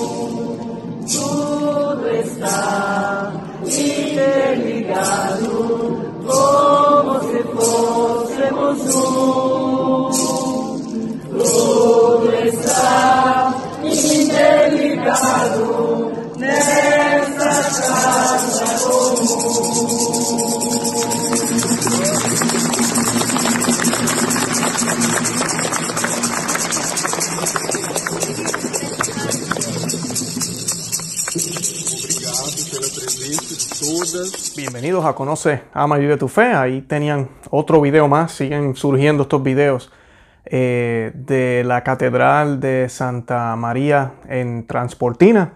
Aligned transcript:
Todo 0.00 1.39
Bienvenidos 34.56 35.06
a 35.06 35.14
Conoce, 35.14 35.62
Ama 35.72 35.96
y 35.96 36.02
Vive 36.02 36.18
tu 36.18 36.28
Fe. 36.28 36.52
Ahí 36.52 36.82
tenían 36.82 37.30
otro 37.48 37.80
video 37.80 38.08
más, 38.08 38.32
siguen 38.32 38.76
surgiendo 38.76 39.22
estos 39.22 39.42
videos 39.42 39.90
eh, 40.44 41.12
de 41.14 41.64
la 41.64 41.82
Catedral 41.82 42.60
de 42.60 42.90
Santa 42.90 43.56
María 43.56 44.12
en 44.28 44.66
Transportina. 44.66 45.54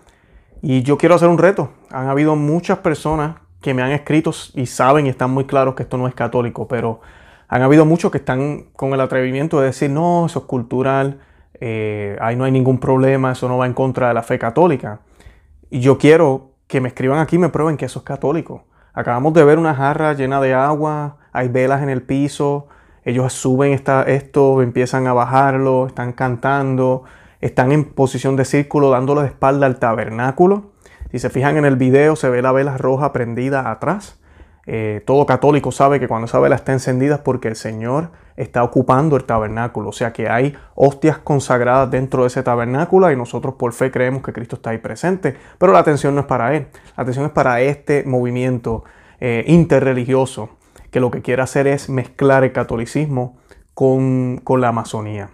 Y 0.63 0.83
yo 0.83 0.97
quiero 0.97 1.17
hacer 1.17 1.29
un 1.29 1.37
reto. 1.37 1.73
Han 1.91 2.09
habido 2.09 2.35
muchas 2.35 2.79
personas 2.79 3.37
que 3.61 3.75
me 3.75 3.83
han 3.83 3.93
escrito 3.93 4.31
y 4.55 4.65
saben 4.65 5.05
y 5.05 5.11
están 5.11 5.31
muy 5.31 5.45
claros 5.45 5.75
que 5.75 5.83
esto 5.83 5.99
no 5.99 6.09
es 6.09 6.15
católico, 6.15 6.67
pero 6.67 7.03
han 7.49 7.61
habido 7.61 7.85
muchos 7.85 8.11
que 8.11 8.19
están 8.19 8.69
con 8.75 8.95
el 8.95 9.03
atrevimiento 9.03 9.61
de 9.61 9.67
decir, 9.67 9.91
no, 9.91 10.25
eso 10.25 10.39
es 10.39 10.45
cultural, 10.47 11.21
eh, 11.61 12.17
ahí 12.23 12.37
no 12.37 12.45
hay 12.45 12.53
ningún 12.53 12.81
problema, 12.81 13.33
eso 13.33 13.49
no 13.49 13.59
va 13.59 13.67
en 13.67 13.75
contra 13.75 14.09
de 14.09 14.15
la 14.15 14.23
fe 14.23 14.39
católica. 14.39 15.01
Y 15.69 15.81
yo 15.81 15.99
quiero 15.99 16.54
que 16.75 16.81
me 16.81 16.89
escriban 16.89 17.21
aquí 17.21 17.39
me 17.39 17.51
prueben 17.51 17.77
que 17.77 17.85
eso 17.85 18.01
es 18.01 18.05
católico. 18.05 18.65
Acabamos 18.95 19.33
de 19.33 19.45
ver 19.45 19.61
una 19.61 19.77
jarra 19.77 20.13
llena 20.13 20.41
de 20.41 20.55
agua, 20.55 21.19
hay 21.33 21.47
velas 21.47 21.85
en 21.85 21.89
el 21.89 22.03
piso, 22.03 22.67
ellos 23.05 23.33
suben 23.33 23.81
esto, 24.09 24.61
empiezan 24.61 25.07
a 25.07 25.13
bajarlo, 25.13 25.87
están 25.87 26.13
cantando, 26.13 27.05
están 27.41 27.71
en 27.71 27.85
posición 27.85 28.35
de 28.35 28.45
círculo 28.45 28.91
dándole 28.91 29.21
de 29.21 29.29
espalda 29.29 29.67
al 29.67 29.79
tabernáculo. 29.79 30.73
Si 31.13 31.21
se 31.21 31.31
fijan 31.31 31.57
en 31.59 31.65
el 31.65 31.77
video 31.77 32.17
se 32.17 32.29
ve 32.29 32.43
la 32.43 32.51
vela 32.51 32.77
roja 32.77 33.13
prendida 33.13 33.71
atrás. 33.71 34.21
Eh, 34.67 35.03
todo 35.05 35.27
católico 35.27 35.73
sabe 35.73 36.01
que 36.01 36.09
cuando 36.09 36.27
esa 36.27 36.41
vela 36.41 36.57
está 36.57 36.73
encendida 36.73 37.17
es 37.17 37.21
porque 37.21 37.49
el 37.49 37.57
Señor 37.57 38.11
está 38.37 38.63
ocupando 38.63 39.17
el 39.17 39.25
tabernáculo. 39.25 39.91
O 39.91 39.93
sea 39.93 40.13
que 40.13 40.29
hay 40.29 40.57
hostias 40.75 41.19
consagradas 41.19 41.91
dentro 41.91 42.23
de 42.23 42.29
ese 42.29 42.43
tabernáculo 42.43 43.11
y 43.11 43.17
nosotros 43.17 43.55
por 43.55 43.73
fe 43.73 43.91
creemos 43.91 44.23
que 44.23 44.33
Cristo 44.33 44.57
está 44.57 44.71
ahí 44.71 44.79
presente. 44.79 45.37
Pero 45.59 45.73
la 45.73 45.81
atención 45.81 46.15
no 46.15 46.23
es 46.23 46.27
para 46.27 46.55
Él. 46.55 46.69
La 46.97 47.03
atención 47.03 47.27
es 47.27 47.33
para 47.33 47.61
este 47.61 48.05
movimiento 48.05 48.85
eh, 49.21 49.45
interreligioso 49.47 50.51
que 50.91 51.01
lo 51.01 51.11
que 51.11 51.23
quiere 51.23 51.43
hacer 51.43 51.67
es 51.67 51.89
mezclar 51.89 52.45
el 52.45 52.53
catolicismo 52.53 53.37
con, 53.75 54.41
con 54.45 54.61
la 54.61 54.69
amazonía. 54.69 55.31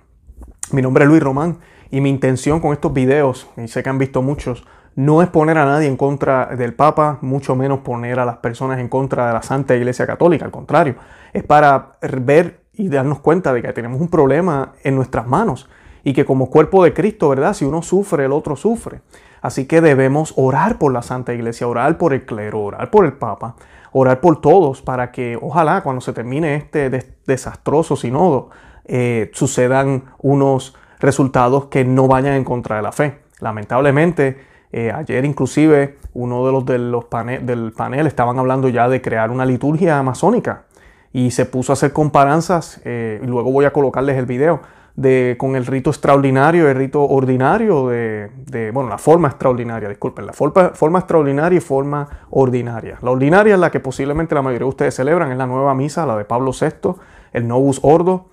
Mi 0.72 0.82
nombre 0.82 1.04
es 1.04 1.10
Luis 1.10 1.22
Román 1.22 1.58
y 1.90 2.00
mi 2.00 2.08
intención 2.08 2.60
con 2.60 2.72
estos 2.72 2.92
videos, 2.92 3.48
y 3.56 3.68
sé 3.68 3.82
que 3.82 3.90
han 3.90 3.98
visto 3.98 4.22
muchos, 4.22 4.64
no 4.96 5.22
es 5.22 5.28
poner 5.28 5.58
a 5.58 5.64
nadie 5.64 5.88
en 5.88 5.96
contra 5.96 6.46
del 6.46 6.74
Papa, 6.74 7.18
mucho 7.20 7.54
menos 7.54 7.80
poner 7.80 8.18
a 8.18 8.24
las 8.24 8.38
personas 8.38 8.78
en 8.80 8.88
contra 8.88 9.28
de 9.28 9.32
la 9.32 9.42
Santa 9.42 9.74
Iglesia 9.74 10.06
Católica, 10.06 10.44
al 10.44 10.50
contrario, 10.50 10.96
es 11.32 11.44
para 11.44 11.96
ver 12.02 12.60
y 12.74 12.88
darnos 12.88 13.20
cuenta 13.20 13.52
de 13.52 13.62
que 13.62 13.72
tenemos 13.72 14.00
un 14.00 14.08
problema 14.08 14.72
en 14.82 14.96
nuestras 14.96 15.26
manos 15.26 15.68
y 16.02 16.12
que 16.12 16.24
como 16.24 16.50
cuerpo 16.50 16.82
de 16.84 16.94
Cristo, 16.94 17.28
¿verdad? 17.28 17.54
Si 17.54 17.64
uno 17.64 17.82
sufre, 17.82 18.24
el 18.24 18.32
otro 18.32 18.56
sufre. 18.56 19.00
Así 19.42 19.66
que 19.66 19.80
debemos 19.80 20.34
orar 20.36 20.78
por 20.78 20.92
la 20.92 21.02
Santa 21.02 21.32
Iglesia, 21.32 21.66
orar 21.66 21.98
por 21.98 22.12
el 22.12 22.24
clero, 22.24 22.60
orar 22.60 22.90
por 22.90 23.04
el 23.04 23.14
Papa, 23.14 23.56
orar 23.92 24.20
por 24.20 24.40
todos 24.40 24.82
para 24.82 25.12
que 25.12 25.38
ojalá 25.40 25.82
cuando 25.82 26.00
se 26.00 26.12
termine 26.12 26.56
este 26.56 26.90
desastroso 27.26 27.96
sinodo 27.96 28.50
eh, 28.84 29.30
sucedan 29.34 30.04
unos 30.18 30.76
resultados 31.00 31.66
que 31.66 31.84
no 31.84 32.08
vayan 32.08 32.34
en 32.34 32.44
contra 32.44 32.76
de 32.76 32.82
la 32.82 32.92
fe. 32.92 33.18
Lamentablemente, 33.40 34.49
eh, 34.72 34.92
ayer 34.92 35.24
inclusive 35.24 35.96
uno 36.14 36.46
de 36.46 36.52
los, 36.52 36.64
de 36.66 36.78
los 36.78 37.04
del 37.42 37.72
panel 37.72 38.06
estaban 38.06 38.38
hablando 38.38 38.68
ya 38.68 38.88
de 38.88 39.00
crear 39.00 39.30
una 39.30 39.44
liturgia 39.44 39.98
amazónica 39.98 40.64
y 41.12 41.32
se 41.32 41.44
puso 41.44 41.72
a 41.72 41.74
hacer 41.74 41.92
comparanzas, 41.92 42.80
eh, 42.84 43.20
y 43.22 43.26
luego 43.26 43.50
voy 43.50 43.64
a 43.64 43.72
colocarles 43.72 44.16
el 44.16 44.26
video, 44.26 44.60
de, 44.96 45.36
con 45.38 45.56
el 45.56 45.66
rito 45.66 45.90
extraordinario, 45.90 46.68
el 46.68 46.76
rito 46.76 47.02
ordinario 47.02 47.88
de, 47.88 48.70
bueno, 48.72 48.88
la 48.88 48.98
forma 48.98 49.28
extraordinaria, 49.28 49.88
disculpen, 49.88 50.26
la 50.26 50.32
forma, 50.32 50.70
forma 50.70 50.98
extraordinaria 50.98 51.56
y 51.56 51.60
forma 51.60 52.08
ordinaria. 52.30 52.98
La 53.00 53.10
ordinaria 53.10 53.54
es 53.54 53.60
la 53.60 53.70
que 53.70 53.80
posiblemente 53.80 54.34
la 54.34 54.42
mayoría 54.42 54.66
de 54.66 54.70
ustedes 54.70 54.94
celebran, 54.94 55.32
es 55.32 55.38
la 55.38 55.46
nueva 55.46 55.74
misa, 55.74 56.06
la 56.06 56.16
de 56.16 56.24
Pablo 56.24 56.52
VI, 56.52 56.94
el 57.32 57.48
Novus 57.48 57.80
Ordo, 57.82 58.26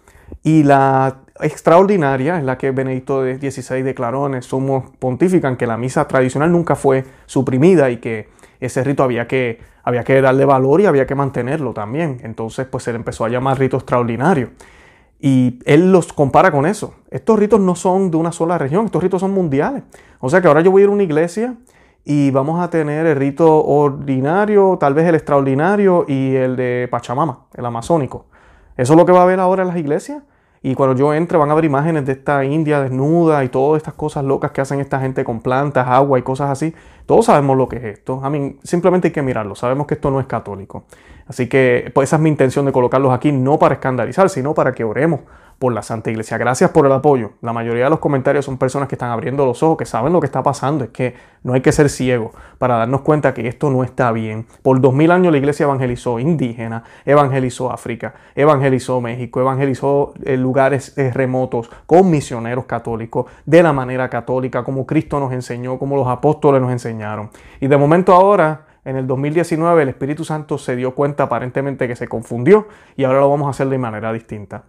y 0.43 0.63
la 0.63 1.17
extraordinaria 1.41 2.37
es 2.37 2.43
la 2.43 2.57
que 2.57 2.71
Benedicto 2.71 3.23
XVI 3.23 3.83
declaró 3.83 4.27
en 4.27 4.35
el 4.35 4.43
Sumo 4.43 4.91
Pontifican, 4.99 5.57
que 5.57 5.67
la 5.67 5.77
misa 5.77 6.07
tradicional 6.07 6.51
nunca 6.51 6.75
fue 6.75 7.05
suprimida 7.25 7.89
y 7.89 7.97
que 7.97 8.29
ese 8.59 8.83
rito 8.83 9.03
había 9.03 9.27
que, 9.27 9.59
había 9.83 10.03
que 10.03 10.21
darle 10.21 10.45
valor 10.45 10.81
y 10.81 10.85
había 10.85 11.05
que 11.05 11.15
mantenerlo 11.15 11.73
también. 11.73 12.19
Entonces, 12.23 12.65
pues 12.65 12.83
se 12.83 12.91
le 12.91 12.97
empezó 12.97 13.25
a 13.25 13.29
llamar 13.29 13.59
rito 13.59 13.77
extraordinario. 13.77 14.49
Y 15.19 15.59
él 15.65 15.91
los 15.91 16.13
compara 16.13 16.51
con 16.51 16.65
eso. 16.65 16.93
Estos 17.09 17.39
ritos 17.39 17.59
no 17.59 17.75
son 17.75 18.11
de 18.11 18.17
una 18.17 18.31
sola 18.31 18.57
región, 18.57 18.85
estos 18.85 19.01
ritos 19.01 19.21
son 19.21 19.31
mundiales. 19.31 19.83
O 20.19 20.29
sea 20.29 20.41
que 20.41 20.47
ahora 20.47 20.61
yo 20.61 20.71
voy 20.71 20.81
a 20.81 20.85
ir 20.85 20.89
a 20.89 20.93
una 20.93 21.03
iglesia 21.03 21.55
y 22.05 22.31
vamos 22.31 22.61
a 22.61 22.69
tener 22.69 23.05
el 23.05 23.15
rito 23.15 23.65
ordinario, 23.65 24.77
tal 24.79 24.93
vez 24.93 25.07
el 25.07 25.15
extraordinario 25.15 26.05
y 26.07 26.35
el 26.35 26.55
de 26.55 26.87
Pachamama, 26.89 27.47
el 27.55 27.65
amazónico. 27.65 28.27
Eso 28.77 28.93
es 28.93 28.97
lo 28.97 29.05
que 29.05 29.11
va 29.11 29.19
a 29.19 29.23
haber 29.23 29.39
ahora 29.39 29.63
en 29.63 29.67
las 29.67 29.77
iglesias. 29.77 30.23
Y 30.63 30.75
cuando 30.75 30.95
yo 30.95 31.13
entre 31.13 31.37
van 31.37 31.51
a 31.51 31.55
ver 31.55 31.65
imágenes 31.65 32.05
de 32.05 32.13
esta 32.13 32.43
India 32.43 32.81
desnuda 32.81 33.43
y 33.43 33.49
todas 33.49 33.77
estas 33.77 33.93
cosas 33.93 34.23
locas 34.23 34.51
que 34.51 34.61
hacen 34.61 34.79
esta 34.79 34.99
gente 34.99 35.23
con 35.23 35.39
plantas, 35.39 35.87
agua 35.87 36.17
y 36.19 36.23
cosas 36.23 36.49
así. 36.49 36.73
Todos 37.05 37.25
sabemos 37.25 37.55
lo 37.57 37.69
que 37.69 37.77
es 37.77 37.83
esto. 37.83 38.19
A 38.23 38.29
mí 38.29 38.57
simplemente 38.63 39.09
hay 39.09 39.13
que 39.13 39.21
mirarlo. 39.21 39.55
Sabemos 39.55 39.87
que 39.87 39.93
esto 39.93 40.09
no 40.09 40.19
es 40.19 40.25
católico. 40.25 40.83
Así 41.27 41.47
que 41.47 41.91
pues, 41.93 42.09
esa 42.09 42.15
es 42.15 42.21
mi 42.21 42.29
intención 42.29 42.65
de 42.65 42.71
colocarlos 42.71 43.13
aquí, 43.13 43.31
no 43.31 43.59
para 43.59 43.75
escandalizar, 43.75 44.29
sino 44.29 44.53
para 44.53 44.73
que 44.73 44.83
oremos 44.83 45.21
por 45.59 45.73
la 45.73 45.81
Santa 45.81 46.11
Iglesia. 46.11 46.37
Gracias 46.37 46.69
por 46.69 46.85
el 46.85 46.91
apoyo. 46.91 47.31
La 47.41 47.53
mayoría 47.53 47.85
de 47.85 47.89
los 47.89 47.99
comentarios 47.99 48.45
son 48.45 48.57
personas 48.57 48.87
que 48.87 48.95
están 48.95 49.11
abriendo 49.11 49.45
los 49.45 49.63
ojos, 49.63 49.77
que 49.77 49.85
saben 49.85 50.13
lo 50.13 50.19
que 50.19 50.27
está 50.27 50.43
pasando. 50.43 50.83
Es 50.83 50.91
que 50.91 51.15
no 51.43 51.53
hay 51.53 51.61
que 51.61 51.71
ser 51.71 51.89
ciego 51.89 52.31
para 52.57 52.77
darnos 52.77 53.01
cuenta 53.01 53.33
que 53.33 53.47
esto 53.47 53.69
no 53.69 53.83
está 53.83 54.11
bien. 54.11 54.45
Por 54.61 54.81
dos 54.81 54.93
mil 54.93 55.11
años 55.11 55.31
la 55.31 55.37
Iglesia 55.37 55.63
evangelizó 55.63 56.19
indígena, 56.19 56.83
evangelizó 57.05 57.71
África, 57.71 58.13
evangelizó 58.35 59.01
México, 59.01 59.39
evangelizó 59.39 60.13
eh, 60.23 60.37
lugares 60.37 60.97
eh, 60.97 61.11
remotos 61.11 61.69
con 61.85 62.09
misioneros 62.09 62.65
católicos 62.65 63.25
de 63.45 63.63
la 63.63 63.73
manera 63.73 64.09
católica, 64.09 64.63
como 64.63 64.85
Cristo 64.85 65.19
nos 65.19 65.33
enseñó, 65.33 65.79
como 65.79 65.95
los 65.95 66.07
apóstoles 66.07 66.61
nos 66.61 66.71
enseñaron. 66.71 67.29
Y 67.59 67.67
de 67.67 67.77
momento 67.77 68.13
ahora 68.13 68.65
en 68.85 68.95
el 68.95 69.05
2019 69.05 69.83
el 69.83 69.89
Espíritu 69.89 70.23
Santo 70.23 70.57
se 70.57 70.75
dio 70.75 70.95
cuenta 70.95 71.23
aparentemente 71.23 71.87
que 71.89 71.95
se 71.95 72.07
confundió 72.07 72.67
y 72.95 73.03
ahora 73.03 73.19
lo 73.19 73.29
vamos 73.29 73.47
a 73.47 73.49
hacer 73.49 73.67
de 73.67 73.77
manera 73.77 74.13
distinta. 74.13 74.63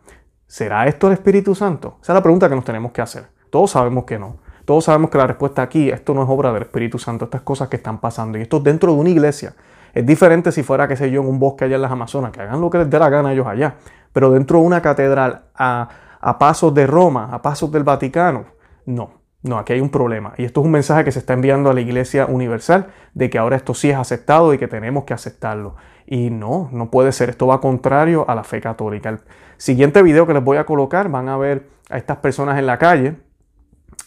¿Será 0.48 0.86
esto 0.86 1.08
el 1.08 1.12
Espíritu 1.12 1.54
Santo? 1.54 1.98
Esa 2.00 2.12
es 2.12 2.14
la 2.14 2.22
pregunta 2.22 2.48
que 2.48 2.54
nos 2.54 2.64
tenemos 2.64 2.90
que 2.92 3.02
hacer. 3.02 3.26
Todos 3.50 3.72
sabemos 3.72 4.04
que 4.04 4.18
no. 4.18 4.38
Todos 4.64 4.86
sabemos 4.86 5.10
que 5.10 5.18
la 5.18 5.26
respuesta 5.26 5.60
aquí, 5.60 5.90
esto 5.90 6.14
no 6.14 6.22
es 6.22 6.28
obra 6.30 6.54
del 6.54 6.62
Espíritu 6.62 6.98
Santo, 6.98 7.26
estas 7.26 7.42
cosas 7.42 7.68
que 7.68 7.76
están 7.76 7.98
pasando. 7.98 8.38
Y 8.38 8.40
esto 8.40 8.56
es 8.56 8.64
dentro 8.64 8.94
de 8.94 8.98
una 8.98 9.10
iglesia. 9.10 9.54
Es 9.92 10.06
diferente 10.06 10.50
si 10.50 10.62
fuera, 10.62 10.88
qué 10.88 10.96
sé 10.96 11.10
yo, 11.10 11.20
en 11.20 11.28
un 11.28 11.38
bosque 11.38 11.66
allá 11.66 11.76
en 11.76 11.82
las 11.82 11.92
Amazonas, 11.92 12.32
que 12.32 12.40
hagan 12.40 12.62
lo 12.62 12.70
que 12.70 12.78
les 12.78 12.88
dé 12.88 12.98
la 12.98 13.10
gana 13.10 13.34
ellos 13.34 13.46
allá. 13.46 13.74
Pero 14.14 14.30
dentro 14.30 14.60
de 14.60 14.64
una 14.64 14.80
catedral, 14.80 15.42
a, 15.54 15.90
a 16.18 16.38
pasos 16.38 16.72
de 16.72 16.86
Roma, 16.86 17.28
a 17.30 17.42
pasos 17.42 17.70
del 17.70 17.84
Vaticano, 17.84 18.46
no. 18.86 19.18
No, 19.42 19.58
aquí 19.58 19.74
hay 19.74 19.80
un 19.80 19.90
problema. 19.90 20.32
Y 20.38 20.44
esto 20.44 20.60
es 20.60 20.66
un 20.66 20.72
mensaje 20.72 21.04
que 21.04 21.12
se 21.12 21.18
está 21.18 21.34
enviando 21.34 21.68
a 21.70 21.74
la 21.74 21.80
Iglesia 21.80 22.24
Universal 22.26 22.86
de 23.12 23.30
que 23.30 23.38
ahora 23.38 23.56
esto 23.56 23.74
sí 23.74 23.90
es 23.90 23.96
aceptado 23.96 24.52
y 24.54 24.58
que 24.58 24.66
tenemos 24.66 25.04
que 25.04 25.14
aceptarlo. 25.14 25.76
Y 26.10 26.30
no, 26.30 26.70
no 26.72 26.90
puede 26.90 27.12
ser. 27.12 27.28
Esto 27.28 27.46
va 27.46 27.60
contrario 27.60 28.24
a 28.30 28.34
la 28.34 28.42
fe 28.42 28.62
católica. 28.62 29.10
El 29.10 29.20
siguiente 29.58 30.02
video 30.02 30.26
que 30.26 30.32
les 30.32 30.42
voy 30.42 30.56
a 30.56 30.64
colocar 30.64 31.10
van 31.10 31.28
a 31.28 31.36
ver 31.36 31.68
a 31.90 31.98
estas 31.98 32.16
personas 32.16 32.58
en 32.58 32.64
la 32.64 32.78
calle. 32.78 33.16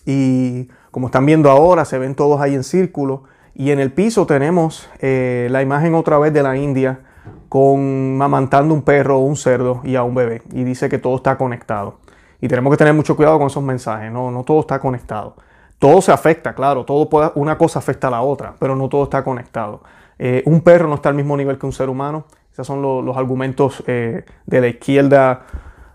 Y 0.04 0.68
como 0.90 1.08
están 1.08 1.28
viendo 1.28 1.52
ahora, 1.52 1.86
se 1.86 2.00
ven 2.00 2.16
todos 2.16 2.42
ahí 2.42 2.56
en 2.56 2.64
círculo. 2.64 3.26
Y 3.54 3.70
en 3.70 3.80
el 3.80 3.92
piso 3.92 4.26
tenemos 4.26 4.90
eh, 5.00 5.48
la 5.52 5.62
imagen 5.62 5.94
otra 5.94 6.18
vez 6.18 6.34
de 6.34 6.42
la 6.42 6.58
India 6.58 7.02
con 7.50 8.18
mamantando 8.18 8.74
un 8.74 8.82
perro 8.82 9.20
o 9.20 9.20
un 9.20 9.36
cerdo 9.36 9.82
y 9.84 9.96
a 9.96 10.02
un 10.02 10.16
bebé. 10.16 10.42
Y 10.54 10.64
dice 10.64 10.90
que 10.90 10.98
todo 10.98 11.18
está 11.18 11.38
conectado. 11.38 12.00
Y 12.40 12.48
tenemos 12.48 12.72
que 12.72 12.78
tener 12.78 12.96
mucho 12.96 13.16
cuidado 13.16 13.38
con 13.38 13.46
esos 13.46 13.62
mensajes, 13.62 14.12
no, 14.12 14.32
no 14.32 14.44
todo 14.44 14.62
está 14.62 14.80
conectado. 14.80 15.36
Todo 15.78 16.02
se 16.02 16.12
afecta, 16.12 16.56
claro, 16.56 16.84
todo 16.84 17.08
puede, 17.10 17.32
una 17.36 17.60
cosa 17.60 17.78
afecta 17.78 18.08
a 18.08 18.12
la 18.12 18.22
otra, 18.22 18.56
pero 18.58 18.76
no 18.76 18.90
todo 18.90 19.04
está 19.04 19.24
conectado. 19.24 19.82
Eh, 20.24 20.44
un 20.46 20.62
perro 20.62 20.88
no 20.88 20.94
está 20.94 21.10
al 21.10 21.16
mismo 21.16 21.36
nivel 21.36 21.58
que 21.58 21.66
un 21.66 21.74
ser 21.74 21.90
humano. 21.90 22.26
Esos 22.54 22.68
son 22.68 22.82
los 22.82 23.18
argumentos 23.18 23.84
eh, 23.88 24.24
de 24.46 24.62
la 24.62 24.68
izquierda 24.68 25.48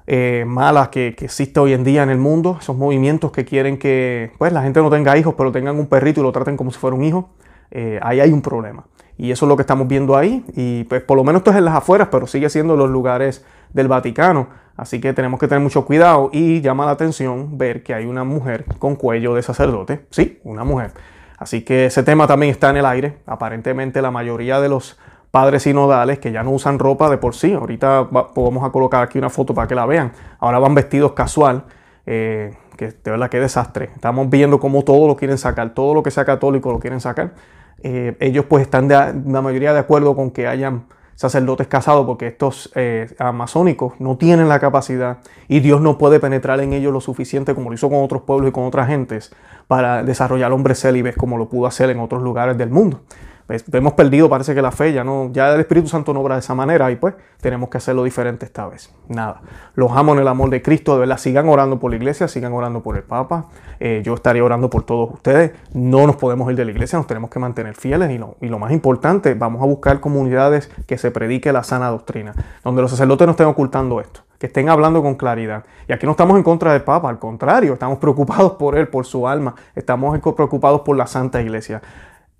eh, 0.08 0.44
mala 0.46 0.90
que, 0.90 1.14
que, 1.16 1.26
existe 1.26 1.60
hoy 1.60 1.74
en 1.74 1.84
día 1.84 2.02
en 2.02 2.10
el 2.10 2.18
mundo, 2.18 2.58
esos 2.60 2.76
movimientos 2.76 3.30
que 3.30 3.44
quieren 3.44 3.78
que 3.78 4.32
pues, 4.36 4.52
la 4.52 4.62
gente 4.62 4.80
no 4.80 4.90
tenga 4.90 5.16
hijos, 5.16 5.34
pero 5.36 5.52
tengan 5.52 5.78
un 5.78 5.86
perrito 5.86 6.20
y 6.20 6.22
lo 6.24 6.32
traten 6.32 6.56
como 6.56 6.72
si 6.72 6.78
fuera 6.78 6.96
un 6.96 7.04
hijo, 7.04 7.28
eh, 7.70 8.00
ahí 8.02 8.18
hay 8.18 8.32
un 8.32 8.42
problema. 8.42 8.84
Y 9.16 9.30
eso 9.30 9.46
es 9.46 9.48
lo 9.48 9.56
que 9.56 9.62
estamos 9.62 9.86
viendo 9.86 10.16
ahí. 10.16 10.44
Y 10.54 10.84
pues 10.84 11.02
por 11.02 11.16
lo 11.16 11.24
menos 11.24 11.40
esto 11.40 11.50
es 11.50 11.56
en 11.56 11.64
las 11.64 11.74
afueras, 11.74 12.08
pero 12.10 12.26
sigue 12.26 12.50
siendo 12.50 12.76
los 12.76 12.90
lugares 12.90 13.44
del 13.72 13.88
Vaticano. 13.88 14.48
Así 14.76 15.00
que 15.00 15.12
tenemos 15.12 15.40
que 15.40 15.48
tener 15.48 15.62
mucho 15.62 15.86
cuidado 15.86 16.30
y 16.32 16.60
llama 16.60 16.84
la 16.84 16.92
atención 16.92 17.56
ver 17.56 17.82
que 17.82 17.94
hay 17.94 18.04
una 18.04 18.24
mujer 18.24 18.66
con 18.78 18.94
cuello 18.94 19.34
de 19.34 19.42
sacerdote. 19.42 20.06
Sí, 20.10 20.38
una 20.44 20.64
mujer. 20.64 20.92
Así 21.38 21.62
que 21.62 21.86
ese 21.86 22.02
tema 22.02 22.26
también 22.26 22.50
está 22.50 22.70
en 22.70 22.78
el 22.78 22.86
aire. 22.86 23.18
Aparentemente 23.26 24.02
la 24.02 24.10
mayoría 24.10 24.60
de 24.60 24.68
los 24.68 24.98
padres 25.30 25.64
sinodales 25.64 26.18
que 26.18 26.32
ya 26.32 26.42
no 26.42 26.50
usan 26.50 26.78
ropa 26.78 27.10
de 27.10 27.18
por 27.18 27.34
sí. 27.34 27.52
Ahorita 27.52 28.08
vamos 28.10 28.64
a 28.64 28.70
colocar 28.70 29.02
aquí 29.02 29.18
una 29.18 29.30
foto 29.30 29.54
para 29.54 29.68
que 29.68 29.74
la 29.74 29.86
vean. 29.86 30.12
Ahora 30.38 30.58
van 30.58 30.74
vestidos 30.74 31.12
casual. 31.12 31.64
Eh, 32.06 32.54
que 32.76 32.88
de 32.88 33.10
verdad 33.10 33.28
qué 33.28 33.40
desastre. 33.40 33.90
Estamos 33.94 34.30
viendo 34.30 34.60
cómo 34.60 34.82
todo 34.82 35.06
lo 35.06 35.16
quieren 35.16 35.38
sacar, 35.38 35.74
todo 35.74 35.94
lo 35.94 36.02
que 36.02 36.10
sea 36.10 36.24
católico 36.24 36.70
lo 36.70 36.78
quieren 36.78 37.00
sacar. 37.00 37.32
Eh, 37.82 38.16
ellos 38.20 38.44
pues 38.46 38.62
están 38.62 38.88
de, 38.88 38.94
la 38.94 39.42
mayoría 39.42 39.72
de 39.72 39.80
acuerdo 39.80 40.14
con 40.14 40.30
que 40.30 40.46
hayan 40.46 40.84
sacerdotes 41.16 41.66
casados 41.66 42.06
porque 42.06 42.28
estos 42.28 42.70
eh, 42.76 43.12
amazónicos 43.18 43.94
no 43.98 44.16
tienen 44.16 44.48
la 44.48 44.60
capacidad 44.60 45.18
y 45.48 45.60
Dios 45.60 45.80
no 45.80 45.98
puede 45.98 46.20
penetrar 46.20 46.60
en 46.60 46.72
ellos 46.72 46.92
lo 46.92 47.00
suficiente 47.00 47.54
como 47.54 47.70
lo 47.70 47.74
hizo 47.74 47.88
con 47.88 48.04
otros 48.04 48.22
pueblos 48.22 48.50
y 48.50 48.52
con 48.52 48.64
otras 48.64 48.86
gentes 48.86 49.34
para 49.66 50.02
desarrollar 50.02 50.52
hombres 50.52 50.80
célibes 50.80 51.16
como 51.16 51.38
lo 51.38 51.48
pudo 51.48 51.66
hacer 51.66 51.90
en 51.90 51.98
otros 51.98 52.22
lugares 52.22 52.56
del 52.56 52.70
mundo. 52.70 53.00
Pues, 53.46 53.64
hemos 53.72 53.92
perdido, 53.92 54.28
parece 54.28 54.54
que 54.54 54.62
la 54.62 54.72
fe 54.72 54.92
ya 54.92 55.04
no, 55.04 55.30
ya 55.32 55.54
el 55.54 55.60
Espíritu 55.60 55.88
Santo 55.88 56.12
no 56.12 56.20
obra 56.20 56.34
de 56.34 56.40
esa 56.40 56.54
manera 56.54 56.90
y 56.90 56.96
pues 56.96 57.14
tenemos 57.40 57.68
que 57.68 57.78
hacerlo 57.78 58.02
diferente 58.02 58.44
esta 58.44 58.66
vez. 58.66 58.92
Nada, 59.08 59.40
los 59.74 59.92
amo 59.92 60.14
en 60.14 60.20
el 60.20 60.28
amor 60.28 60.50
de 60.50 60.62
Cristo, 60.62 60.94
de 60.94 61.00
verdad, 61.00 61.18
sigan 61.18 61.48
orando 61.48 61.78
por 61.78 61.90
la 61.92 61.96
iglesia, 61.96 62.26
sigan 62.26 62.52
orando 62.52 62.82
por 62.82 62.96
el 62.96 63.04
Papa, 63.04 63.46
eh, 63.78 64.02
yo 64.04 64.14
estaré 64.14 64.42
orando 64.42 64.68
por 64.68 64.82
todos 64.82 65.12
ustedes, 65.12 65.52
no 65.72 66.06
nos 66.08 66.16
podemos 66.16 66.50
ir 66.50 66.56
de 66.56 66.64
la 66.64 66.72
iglesia, 66.72 66.98
nos 66.98 67.06
tenemos 67.06 67.30
que 67.30 67.38
mantener 67.38 67.76
fieles 67.76 68.10
y 68.10 68.18
lo, 68.18 68.36
y 68.40 68.48
lo 68.48 68.58
más 68.58 68.72
importante, 68.72 69.34
vamos 69.34 69.62
a 69.62 69.66
buscar 69.66 70.00
comunidades 70.00 70.68
que 70.88 70.98
se 70.98 71.12
predique 71.12 71.52
la 71.52 71.62
sana 71.62 71.88
doctrina, 71.88 72.34
donde 72.64 72.82
los 72.82 72.90
sacerdotes 72.90 73.26
no 73.26 73.30
estén 73.32 73.46
ocultando 73.46 74.00
esto 74.00 74.22
que 74.38 74.48
estén 74.48 74.68
hablando 74.68 75.00
con 75.02 75.14
claridad. 75.14 75.64
Y 75.88 75.94
aquí 75.94 76.04
no 76.04 76.12
estamos 76.12 76.36
en 76.36 76.42
contra 76.42 76.74
del 76.74 76.82
Papa, 76.82 77.08
al 77.08 77.18
contrario, 77.18 77.72
estamos 77.72 77.96
preocupados 77.96 78.52
por 78.52 78.76
él, 78.76 78.86
por 78.88 79.06
su 79.06 79.26
alma, 79.26 79.54
estamos 79.74 80.18
preocupados 80.20 80.82
por 80.82 80.94
la 80.94 81.06
Santa 81.06 81.40
Iglesia 81.40 81.80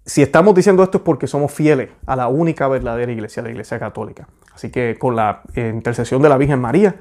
si 0.07 0.23
estamos 0.23 0.55
diciendo 0.55 0.83
esto 0.85 0.99
es 0.99 1.05
porque 1.05 1.27
somos 1.27 1.53
fieles 1.53 1.89
a 2.07 2.15
la 2.15 2.29
única 2.29 2.69
verdadera 2.69 3.11
iglesia, 3.11 3.43
la 3.43 3.51
iglesia 3.51 3.81
católica. 3.81 4.29
Así 4.55 4.71
que 4.71 4.97
con 4.99 5.17
la 5.17 5.43
eh, 5.55 5.73
intercesión 5.75 6.23
de 6.23 6.29
la 6.29 6.39
Virgen 6.39 6.61
María, 6.61 6.95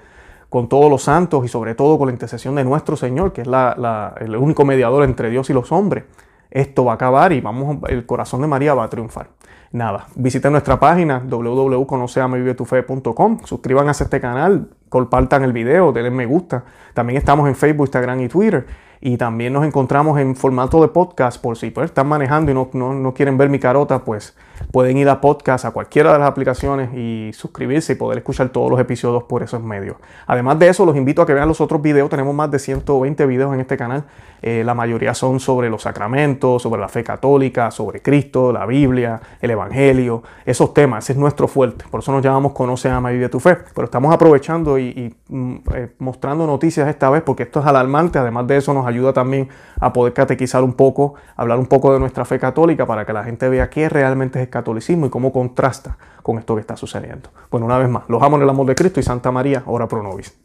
con 0.49 0.67
todos 0.67 0.89
los 0.89 1.03
santos 1.03 1.45
y 1.45 1.47
sobre 1.47 1.75
todo 1.75 1.99
con 1.99 2.07
la 2.07 2.13
intercesión 2.13 2.55
de 2.55 2.63
nuestro 2.63 2.95
Señor, 2.95 3.31
que 3.31 3.41
es 3.41 3.47
el 3.47 4.35
único 4.35 4.65
mediador 4.65 5.03
entre 5.03 5.29
Dios 5.29 5.51
y 5.51 5.53
los 5.53 5.71
hombres, 5.71 6.05
esto 6.49 6.83
va 6.85 6.93
a 6.93 6.95
acabar 6.95 7.31
y 7.31 7.41
vamos, 7.41 7.77
el 7.89 8.07
corazón 8.07 8.41
de 8.41 8.47
María 8.47 8.73
va 8.73 8.85
a 8.85 8.89
triunfar. 8.89 9.27
Nada, 9.71 10.07
visiten 10.15 10.53
nuestra 10.53 10.79
página 10.79 11.19
www.conoceamevivetufe.com, 11.19 13.39
suscríbanse 13.43 14.03
a 14.03 14.05
este 14.05 14.21
canal, 14.21 14.69
compartan 14.89 15.43
el 15.43 15.53
video, 15.53 15.91
denle 15.91 16.11
me 16.11 16.25
gusta. 16.25 16.63
También 16.93 17.17
estamos 17.17 17.49
en 17.49 17.55
Facebook, 17.55 17.87
Instagram 17.87 18.21
y 18.21 18.29
Twitter. 18.29 18.65
Y 19.07 19.17
también 19.17 19.53
nos 19.53 19.63
encontramos 19.63 20.19
en 20.19 20.35
formato 20.35 20.81
de 20.81 20.87
podcast, 20.87 21.39
por 21.39 21.55
si 21.57 21.69
pues, 21.69 21.85
están 21.85 22.07
manejando 22.07 22.49
y 22.49 22.55
no, 22.55 22.71
no, 22.73 23.13
quieren 23.13 23.37
ver 23.37 23.49
mi 23.49 23.59
carota, 23.59 24.03
pues 24.03 24.35
pueden 24.71 24.97
ir 24.97 25.07
a 25.09 25.21
podcast, 25.21 25.63
a 25.63 25.69
cualquiera 25.69 26.11
de 26.11 26.17
las 26.17 26.27
aplicaciones 26.27 26.89
y 26.95 27.29
suscribirse 27.31 27.93
y 27.93 27.97
poder 27.97 28.17
escuchar 28.17 28.49
todos 28.49 28.71
los 28.71 28.79
episodios 28.79 29.21
por 29.25 29.43
esos 29.43 29.61
medios. 29.61 29.97
Además 30.25 30.57
de 30.57 30.69
eso, 30.69 30.87
los 30.87 30.97
invito 30.97 31.21
a 31.21 31.27
que 31.27 31.35
vean 31.35 31.47
los 31.47 31.61
otros 31.61 31.83
videos. 31.83 32.09
Tenemos 32.09 32.33
más 32.33 32.49
de 32.49 32.57
120 32.57 33.27
videos 33.27 33.53
en 33.53 33.59
este 33.59 33.77
canal. 33.77 34.05
Eh, 34.41 34.63
la 34.63 34.73
mayoría 34.73 35.13
son 35.13 35.39
sobre 35.39 35.69
los 35.69 35.83
sacramentos, 35.83 36.61
sobre 36.61 36.81
la 36.81 36.87
fe 36.87 37.03
católica, 37.03 37.71
sobre 37.71 38.01
Cristo, 38.01 38.51
la 38.51 38.65
Biblia, 38.65 39.19
el 39.41 39.51
Evangelio, 39.51 40.23
esos 40.45 40.73
temas. 40.73 41.03
Ese 41.03 41.13
es 41.13 41.19
nuestro 41.19 41.47
fuerte. 41.47 41.85
Por 41.89 42.01
eso 42.01 42.11
nos 42.11 42.23
llamamos 42.23 42.53
Conoce, 42.53 42.89
Ama 42.89 43.11
y 43.11 43.15
Vive 43.15 43.29
tu 43.29 43.39
Fe. 43.39 43.57
Pero 43.73 43.85
estamos 43.85 44.13
aprovechando 44.13 44.77
y, 44.77 45.15
mm, 45.29 45.55
eh, 45.73 45.95
mostrando 45.99 46.45
noticias 46.45 46.87
esta 46.87 47.09
vez 47.09 47.21
porque 47.23 47.43
esto 47.43 47.59
es 47.59 47.65
alarmante. 47.65 48.19
Además 48.19 48.47
de 48.47 48.57
eso, 48.57 48.73
nos 48.73 48.85
ayuda 48.95 49.13
también 49.13 49.50
a 49.80 49.94
poder 49.94 50.13
catequizar 50.13 50.63
un 50.63 50.74
poco, 50.74 51.15
hablar 51.36 51.59
un 51.59 51.68
poco 51.68 51.94
de 51.94 52.00
nuestra 52.00 52.25
fe 52.25 52.39
católica 52.39 52.86
para 52.86 53.06
que 53.06 53.13
la 53.13 53.24
gente 53.24 53.47
vea 53.50 53.69
qué 53.69 53.89
realmente 53.89 54.39
es 54.39 54.45
el 54.45 54.50
catolicismo 54.50 55.06
y 55.06 55.09
cómo 55.09 55.31
contrasta 55.31 55.97
con 56.24 56.38
esto 56.39 56.56
que 56.56 56.62
está 56.62 56.75
sucediendo. 56.75 57.30
Bueno, 57.51 57.65
una 57.65 57.77
vez 57.77 57.89
más, 57.89 58.03
los 58.07 58.21
amo 58.21 58.38
en 58.38 58.44
el 58.44 58.50
amor 58.50 58.65
de 58.65 58.75
Cristo 58.75 59.00
y 59.00 59.03
Santa 59.03 59.31
María, 59.31 59.63
ora 59.65 59.88
pro 59.88 60.01
nobis. 60.01 60.36